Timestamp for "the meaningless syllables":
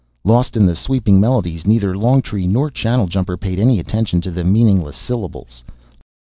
4.31-5.63